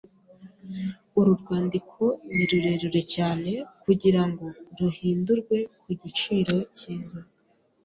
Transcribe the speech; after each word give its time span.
Uru 1.19 1.31
rwandiko 1.41 2.01
ni 2.33 2.43
rurerure 2.49 3.01
cyane 3.15 3.51
kugirango 3.83 4.45
ruhindurwe 4.77 5.57
ku 5.79 5.87
giciro 6.01 6.55
cyiza. 6.77 7.19